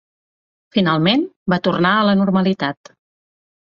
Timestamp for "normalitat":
2.25-2.95